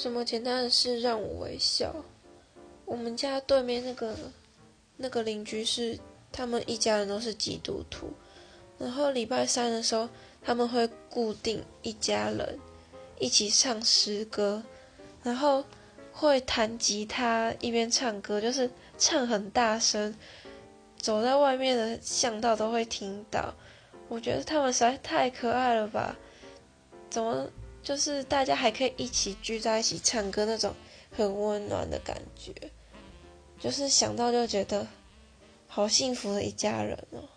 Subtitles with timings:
[0.00, 1.94] 什么简单的事让我微笑？
[2.86, 4.16] 我们家对面那个
[4.96, 5.98] 那个邻居是，
[6.32, 8.10] 他们一家人都是基督徒，
[8.78, 10.08] 然后礼拜三的时候，
[10.40, 12.58] 他们会固定一家人
[13.18, 14.62] 一起唱诗歌，
[15.22, 15.62] 然后
[16.14, 20.16] 会弹吉他一边唱歌，就是唱很大声，
[20.96, 23.52] 走在外面的巷道都会听到。
[24.08, 26.16] 我觉得他们实在太可爱了吧？
[27.10, 27.46] 怎么
[27.82, 30.74] 就是大家还可以一起聚在一起唱歌那种
[31.10, 32.52] 很温暖的感觉？
[33.58, 34.86] 就是想到就觉得
[35.66, 37.28] 好幸福的一家人哦。